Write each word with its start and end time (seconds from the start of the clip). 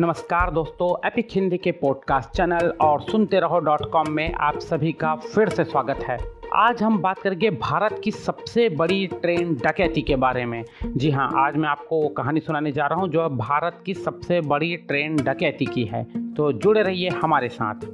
नमस्कार 0.00 0.50
दोस्तों 0.50 0.88
एपिक 1.06 1.28
हिंदी 1.32 1.56
के 1.58 1.72
पॉडकास्ट 1.72 2.28
चैनल 2.28 2.68
और 2.80 3.00
सुनते 3.00 3.40
रहो 3.40 3.58
डॉट 3.58 3.90
कॉम 3.90 4.10
में 4.10 4.32
आप 4.34 4.58
सभी 4.58 4.92
का 4.92 5.14
फिर 5.14 5.48
से 5.48 5.64
स्वागत 5.64 5.98
है। 6.08 6.16
आज 6.54 6.82
हम 6.82 6.98
बात 6.98 7.18
करेंगे 7.18 7.50
भारत 7.50 8.00
की 8.04 8.10
सबसे 8.10 8.68
बड़ी 8.68 9.06
ट्रेन 9.06 9.54
डकैती 9.54 10.02
के 10.02 10.16
बारे 10.16 10.44
में। 10.46 10.64
जी 10.96 11.10
हाँ 11.10 11.30
आज 11.36 11.56
मैं 11.56 11.68
आपको 11.68 12.00
वो 12.02 12.08
कहानी 12.08 12.40
सुनाने 12.40 12.72
जा 12.72 12.86
रहा 12.86 13.00
हूँ 13.00 13.08
जो 13.08 13.28
भारत 13.28 13.82
की 13.86 13.94
सबसे 13.94 14.40
बड़ी 14.40 14.76
ट्रेन 14.76 15.16
डकैती 15.16 15.66
की 15.66 15.84
है। 15.84 16.04
तो 16.34 16.52
जुड़े 16.52 16.82
रहिए 16.82 17.08
हमारे 17.22 17.48
साथ। 17.48 17.86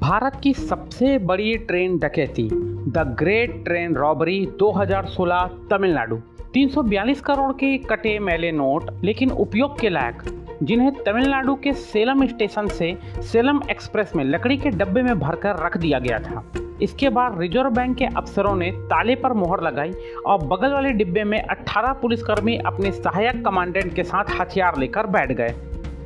भारत 0.00 0.40
की 0.42 0.52
सबसे 0.54 1.18
बड़ी 1.18 1.56
ट्रेन 1.56 1.98
डकैती, 1.98 2.48
the 2.90 3.16
great 3.18 3.64
train 3.64 3.94
robbery 3.94 4.46
2016 4.58 5.50
Tamil Nadu. 5.70 6.16
342 6.54 7.20
crore 7.20 7.52
के 7.52 7.78
कटे 7.78 8.18
मैले 8.18 8.52
नोट, 8.52 8.90
लेकिन 9.04 9.30
उपयोग 9.30 9.80
के 9.80 9.88
लायक, 9.88 10.22
जिन्हें 10.62 10.92
तमिलनाडु 10.92 11.54
के 11.54 11.72
सेलम 11.72 12.26
स्टेशन 12.26 12.66
से 12.66 12.98
सेलम 13.22 13.60
एक्सप्रेस 13.70 14.12
में 14.16 14.24
लकड़ी 14.24 14.56
के 14.56 14.70
डब्बे 14.70 15.02
में 15.02 15.18
भरकर 15.18 15.64
रख 15.66 15.76
दिया 15.76 15.98
गया 15.98 16.18
था। 16.18 16.44
इसके 16.82 17.08
बाद 17.08 17.40
रिज़र्व 17.40 17.70
बैंक 17.70 17.96
के 17.96 18.04
अफसरों 18.04 18.56
ने 18.56 18.70
ताले 18.70 19.14
पर 19.14 19.32
मोहर 19.32 19.62
लगाई 19.62 19.92
और 20.26 20.38
बगल 20.44 20.72
वाले 20.72 20.90
डिब्बे 20.90 21.24
में 21.24 21.42
18 21.42 21.92
पुलिसकर्मी 21.92 22.56
अपने 22.56 22.92
सहायक 22.92 23.44
कमांडेंट 23.44 23.94
के 23.94 24.02
साथ 24.02 24.24
हथियार 24.40 24.78
लेकर 24.78 25.06
बैठ 25.06 25.32
गए। 25.32 25.54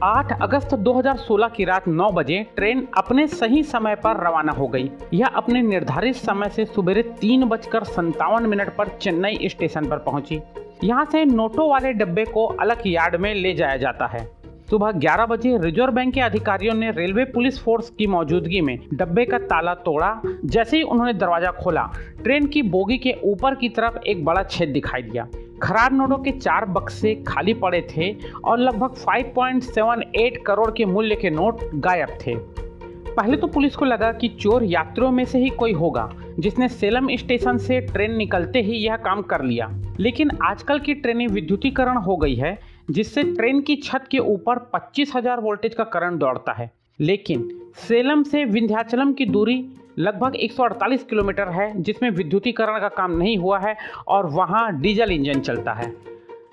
8 0.03 0.43
अगस्त 0.43 0.75
2016 0.75 1.49
की 1.49 1.65
रात 1.65 1.89
9 1.89 2.11
बजे 2.11 2.47
ट्रेन 2.57 2.89
अपने 2.99 3.27
सही 3.27 3.63
समय 3.63 3.95
पर 3.95 4.17
रवाना 4.27 4.53
हो 4.53 4.69
गई। 4.69 4.91
यह 5.15 5.27
अपने 5.27 5.63
निर्धारित 5.63 6.15
समय 6.15 6.49
से 6.49 6.65
सुबह 6.65 7.03
तीन 7.03 7.45
बजकर 7.45 7.85
संतावन 7.85 8.47
मिनट 8.47 8.77
पर 8.77 8.89
चेन्नई 8.89 9.49
स्टेशन 9.49 9.89
पर 9.89 9.99
पहुँची। 9.99 10.41
यहाँ 10.85 11.05
से 11.05 11.25
नोटो 11.25 11.69
वाले 11.69 11.93
डब्बे 11.93 12.25
को 12.25 12.47
अलग 12.47 12.83
यार्ड 12.87 13.17
में 13.17 13.35
ले 13.35 13.55
जाया 13.55 13.77
जाता 13.77 14.07
है। 14.07 14.45
सुबह 14.71 14.93
11 14.93 15.27
बजे 15.27 15.57
रिज़र्व 15.59 15.93
बैंक 15.93 16.15
के 16.15 16.21
अधिकारियों 16.21 16.75
ने 16.75 16.91
रेलवे 16.91 17.25
पुलिस 17.25 17.63
फोर्स 17.63 17.91
की 17.91 18.07
मौजूदगी 18.07 18.61
में 18.61 18.79
डब्बे 18.95 19.25
का 19.25 19.39
ताला 19.39 19.75
तोड़ा। 19.75 20.21
जैसे 20.45 20.77
ही 20.77 20.83
उन्होंने 20.83 21.13
दरवाज़ा 21.13 21.51
खोला, 21.51 21.91
ट्रेन 22.23 22.47
की 22.47 22.63
बोगी 22.63 22.99
के 22.99 23.15
ऊपर 23.25 23.55
की 23.55 23.69
तरफ़ 23.69 23.99
एक 23.99 24.25
बड़ा 24.25 24.43
छेद 24.43 24.69
दिखाई 24.69 25.03
दिया। 25.03 25.27
खराब 25.63 25.95
नोटों 25.95 26.19
के 26.19 26.31
चार 26.31 26.65
बक्से 26.65 27.15
खाली 27.15 27.55
पड़े 27.55 27.89
थे 27.97 28.17
और 28.45 28.59
लगभग 28.59 28.95
5.78 28.95 30.37
करोड़ 30.47 30.71
के 30.71 30.85
मूल्य 30.85 31.15
के 31.15 31.31
नोट 31.31 31.59
गायब 31.75 32.09
थे। 32.09 32.37
पहले 33.15 33.37
तो 33.37 33.47
पुलिस 33.47 33.77
को 33.77 33.85
लगा 33.85 34.13
कि 34.13 34.29
चोर 34.29 34.65
यात्रियों 34.65 35.11
में 35.11 35.25
से 35.25 35.39
ही 35.39 35.49
कोई 35.49 35.73
होगा 35.73 36.11
जिसने 36.39 36.69
सेलम 36.69 37.09
स्टेशन 37.17 37.59
से 37.59 37.81
ट्रेन 37.81 38.17
निकलते 38.17 38.61
ही 38.61 38.73
यह 38.73 38.97
काम 38.97 39.23
कर 39.23 39.43
लिया। 39.43 39.71
लेकिन 40.01 40.31
आजकल 40.43 40.79
की 40.79 40.95
ट्रेनें 40.95 41.27
विद्युतीकरण 41.27 41.97
हो 41.97 42.17
गई 42.17 42.35
है 42.35 42.59
जिससे 42.91 43.23
ट्रेन 43.23 43.61
की 43.61 43.77
छत 43.77 44.05
के 44.11 44.19
ऊपर 44.19 44.59
25,000 44.59 45.41
वोल्टेज 45.41 45.75
का 45.75 45.85
करंट 45.85 46.21
दौड़ता 46.21 46.53
है। 46.53 46.71
लेकिन 47.01 47.61
सेलम 47.77 48.23
से 48.23 48.45
विंध्याचलम 48.45 49.13
की 49.13 49.27
दूरी 49.27 49.69
लगभग 49.99 50.37
148 50.37 51.05
किलोमीटर 51.05 51.49
है, 51.49 51.83
जिसमें 51.83 52.11
विद्युतीकरण 52.11 52.81
का 52.81 52.89
काम 52.89 53.17
नहीं 53.17 53.39
हुआ 53.39 53.59
है 53.59 53.77
और 54.09 54.27
वहाँ 54.27 54.81
डीजल 54.81 55.11
इंजन 55.11 55.41
चलता 55.41 55.73
है। 55.73 55.97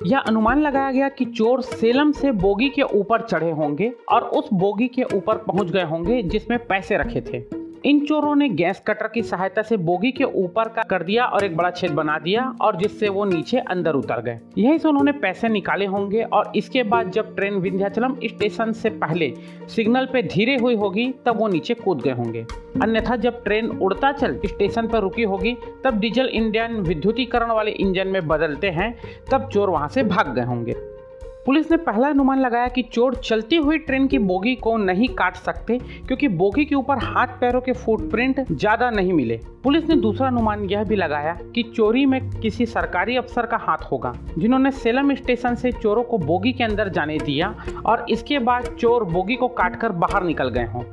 यह 0.06 0.20
अनुमान 0.20 0.62
लगाया 0.62 0.92
गया 0.92 1.10
कि 1.10 1.26
चोर 1.26 1.62
सेलम 1.62 2.12
से 2.12 2.32
बोगी 2.32 2.70
के 2.70 2.82
ऊपर 2.82 3.22
चढ़े 3.22 3.52
होंगे 3.52 3.94
और 4.10 4.22
उस 4.22 4.50
बोगी 4.54 4.88
के 4.88 5.04
ऊपर 5.04 5.38
पहुँच 5.38 5.72
गए 5.72 5.84
होंगे, 5.84 6.22
जिसमें 6.22 6.66
पैसे 6.66 6.98
रखे 6.98 7.22
थे। 7.22 7.61
इन 7.86 8.00
चोरों 8.06 8.36
ने 8.36 8.50
गैस 8.50 8.82
कटर 8.88 9.08
की 9.08 9.22
सहायता 9.22 9.62
से 9.62 9.78
बोगी 9.78 10.12
के 10.12 10.24
ऊपर 10.24 10.68
का 10.70 10.82
कर 10.82 11.04
दिया 11.04 11.26
और 11.26 11.44
एक 11.44 11.56
बड़ा 11.58 11.70
छेद 11.70 11.92
बना 11.92 12.18
दिया 12.20 12.44
और 12.62 12.76
जिससे 12.76 13.10
वो 13.10 13.26
नीचे 13.26 13.58
अंदर 13.58 13.94
उतर 13.94 14.22
गए। 14.22 14.40
यहीं 14.58 14.78
से 14.78 14.88
उन्होंने 14.88 15.12
पैसे 15.12 15.50
निकाले 15.50 15.86
होंगे 15.86 16.22
और 16.24 16.52
इसके 16.56 16.84
बाद 16.84 17.10
जब 17.12 17.36
ट्रेन 17.36 17.54
विंध्याचलम 17.54 18.16
स्टेशन 18.24 18.72
से 18.72 18.90
पहले 18.90 19.34
सिग्नल 19.68 20.06
पे 20.06 20.24
धीरे 20.24 20.56
हुई 20.56 20.76
होगी, 20.76 21.14
तब 21.26 21.38
वो 21.38 21.48
नीचे 21.48 21.74
कूद 21.74 22.02
गए 22.02 22.12
होंगे। 22.12 22.46
अन्यथा 22.82 23.16
जब 23.16 23.44
ट्रेन 23.44 23.70
उड़ता 23.70 24.12
चल 24.12 24.40
स्टेशन 24.46 24.88
पर 24.88 25.00
रुकी 25.00 25.24
होगी, 25.24 25.58
तब 25.84 26.00
डीजल 26.00 26.26
इंडियन 26.26 26.76
विद्युतीकरण 26.76 27.52
वाले 27.52 27.72
इंजन 27.72 28.08
में 28.08 28.28
बदलते 28.28 28.70
हैं, 28.70 28.96
तब 29.32 29.50
चोर 29.50 29.70
वहाँ 29.70 29.88
से 29.88 30.04
भाग 30.04 30.36
गए 30.36 30.46
होंगे। 30.46 30.91
पुलिस 31.46 31.70
ने 31.72 31.78
पहला 31.78 32.08
अनुमान 32.10 32.40
लगाया 32.40 32.68
कि 32.68 32.82
चोर 32.84 33.16
चलती 33.16 33.56
हुई 33.56 33.78
ट्रेन 33.78 34.06
की 34.08 34.18
बोगी 34.20 34.54
को 34.56 34.76
नहीं 34.78 35.08
काट 35.10 35.36
सकते, 35.36 35.78
क्योंकि 36.08 36.28
बोगी 36.28 36.66
के 36.66 36.76
ऊपर 36.76 36.98
हाथ 36.98 37.28
पैरों 37.40 37.62
के 37.62 37.74
फुटप्रिंट 37.74 38.46
ज़्यादा 38.52 38.90
नहीं 38.90 39.14
मिले। 39.14 39.40
पुलिस 39.64 39.90
ने 39.90 39.96
दूसरा 39.96 40.28
अनुमान 40.28 40.64
यह 40.66 40.84
भी 40.84 40.96
लगाया 40.96 41.34
कि 41.56 41.64
चोरी 41.76 42.06
में 42.06 42.30
किसी 42.32 42.66
सरकारी 42.66 43.18
अफसर 43.18 43.46
का 43.46 43.58
हाथ 43.58 43.92
होगा, 43.92 44.14
जिन्होंने 44.38 44.72
सेलम 44.74 45.14
स्टेशन 45.16 45.56
से 45.56 45.72
चोरों 45.72 46.04
को 46.04 46.18
बोगी 46.20 46.54
के 46.54 46.64
अंदर 46.64 46.90
जाने 46.90 47.18
दिया 47.18 47.54
और 47.86 48.06
इसके 48.10 48.40
बाद 48.40 48.76
चोर 48.80 49.04
बोगी 49.04 49.36
को 49.36 49.48
काटकर 49.48 49.92
बाहर 49.92 50.24
निकल 50.24 50.50
गए 50.50 50.66
हों। 50.66 50.84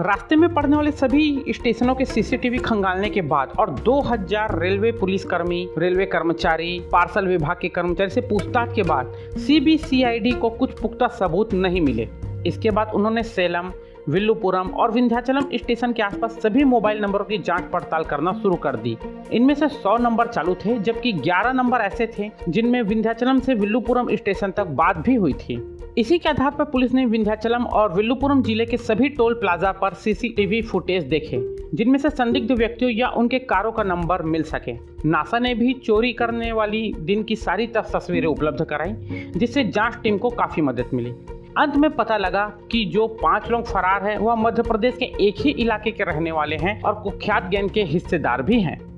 रास्ते 0.00 0.36
में 0.36 0.52
पड़ने 0.54 0.76
वाले 0.76 0.90
सभी 0.90 1.52
स्टेशनों 1.52 1.94
के 1.94 2.04
सीसीटीवी 2.04 2.58
खंगालने 2.58 3.08
के 3.10 3.22
बाद 3.22 3.52
और 3.58 3.70
2000 3.78 4.54
रेलवे 4.60 4.92
पुलिस 4.92 5.24
कर्मी, 5.24 5.68
रेलवे 5.78 6.06
कर्मचारी, 6.06 6.78
पार्सल 6.92 7.26
विभाग 7.26 7.58
के 7.62 7.68
कर्मचारी 7.68 8.10
से 8.10 8.20
पूछताछ 8.20 8.74
के 8.74 8.82
बाद 8.82 9.12
सीबीसीआईडी 9.38 10.30
को 10.32 10.50
कुछ 10.50 10.80
पुख्ता 10.80 11.08
सबूत 11.08 11.54
नहीं 11.54 11.80
मिले। 11.80 12.08
इसके 12.46 12.70
बाद 12.70 12.92
उन्होंने 12.94 13.22
सेलम 13.22 13.70
विल्लुपुरम 14.08 14.68
और 14.68 14.90
विंध्याचलम 14.90 15.44
स्टेशन 15.54 15.92
के 15.92 16.02
आसपास 16.02 16.38
सभी 16.42 16.64
मोबाइल 16.64 17.00
नंबरों 17.00 17.24
की 17.24 17.38
जाँच 17.38 17.64
पड़ताल 17.72 18.04
करना 18.04 18.32
शुरू 18.32 18.54
कर 18.54 18.76
दी। 18.76 18.96
इनमें 19.32 19.54
से 19.54 19.68
100 19.68 19.96
नंबर 19.98 20.26
चालू 20.26 20.54
थे, 20.54 20.78
जबकि 20.78 21.12
11 21.12 21.52
नंबर 21.52 21.80
ऐसे 21.80 22.06
थे, 22.06 22.30
जिनमें 22.48 22.80
विंध्याचलम 22.82 23.40
से 23.40 23.54
विल्लुपुरम 23.54 24.08
स्टेशन 24.16 24.50
तक 24.50 24.64
बात 24.72 24.96
भी 24.96 25.14
हुई 25.14 25.32
थी। 25.32 25.60
इसी 25.98 26.18
के 26.18 26.28
आधार 26.28 26.50
पर 26.50 26.64
पुलिस 26.64 26.94
ने 26.94 27.04
विंध्याचलम 27.06 27.64
और 27.64 27.92
विल्लुपुरम 27.92 28.42
ज़िले 28.42 28.66
के 28.66 28.76
सभी 28.76 29.08
टोल 29.08 29.34
प्लाजा 29.34 29.72
पर 29.72 29.94
सीसीटीवी 29.94 30.60
फुटेज 30.62 31.04
देखे, 31.04 31.40
जिनमें 31.74 31.98
से 31.98 32.10
संदिग्ध 32.10 32.52
व्यक्तियों 32.52 32.90
या 32.90 33.08
उनके 33.08 33.38
कारों 33.38 33.72
का 33.72 33.82
नंबर 33.82 34.22
मिल 34.22 34.42
सके। 34.42 34.72
नासा 35.08 35.38
ने 35.38 35.54
भी 35.54 35.72
चोरी 35.74 36.12
करने 36.12 36.50
वाली 36.52 36.92
दिन 36.98 37.22
की 37.22 37.36
सारी 37.36 37.66
तस्वीरें 37.66 38.28
उपलब्ध 38.28 38.64
कराई, 38.64 38.92
जिससे 39.36 39.64
जाँच 39.64 39.98
टीम 40.02 40.18
को 40.18 40.30
काफ़ी 40.30 40.62
मदद 40.62 40.90
मिली। 40.94 41.14
अंत 41.58 41.76
में 41.76 41.90
पता 41.90 42.16
लगा 42.16 42.52
कि 42.70 42.84
जो 42.84 43.06
पाँच 43.06 43.50
लोग 43.50 43.64
फरार 43.64 44.04
हैं, 44.04 44.18
वह 44.18 44.34
मध्य 44.34 44.62
प्रदेश 44.62 44.96
के 44.96 45.04
एक 45.04 45.34
ही 45.38 45.50
इलाके 45.50 45.90
के 45.90 46.04
रहने 46.04 46.32
वाले 46.32 46.56
हैं 46.56 46.82
और 46.82 46.94
कुख्यात 46.94 47.48
गैंग 47.48 47.70
के 47.70 47.82
हिस्सेदार 47.82 48.42
भी 48.42 48.60
हैं। 48.60 48.92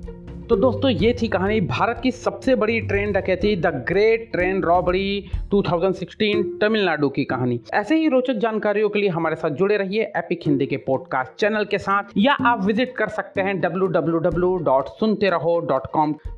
तो 0.47 0.55
दोस्तों, 0.55 0.91
ये 0.91 1.15
थी 1.21 1.27
कहानी। 1.27 1.61
भारत 1.61 1.99
की 2.03 2.11
सबसे 2.11 2.55
बड़ी 2.55 2.81
ट्रेन 2.81 3.11
डकैती, 3.11 3.55
the 3.55 3.65
great 3.65 4.31
train 4.31 4.61
robbery 4.61 5.25
2016 5.51 6.43
Tamil Nadu 6.61 7.09
की 7.09 7.23
कहानी। 7.23 7.61
ऐसे 7.73 7.95
ही 7.95 8.07
रोचक 8.07 8.33
जानकारियों 8.33 8.89
के 8.89 8.99
लिए 8.99 9.09
हमारे 9.09 9.35
साथ 9.35 9.49
जुड़े 9.49 9.77
रहिए 9.77 10.03
एपिक 10.03 10.39
हिंदी 10.45 10.65
के 10.65 10.77
पॉडकास्ट 10.77 11.31
चैनल 11.39 11.65
के 11.65 11.77
साथ, 11.77 12.03
या 12.17 12.33
आप 12.33 12.63
विज़िट 12.63 12.95
कर 12.95 13.07
सकते 13.07 13.41
हैं 13.41 13.59
डब्ल्यू 13.59 13.87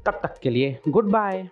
तब 0.06 0.20
तक 0.24 0.40
के 0.44 0.50
लिए 0.50 0.78
गुड 0.88 1.12
बाय 1.12 1.48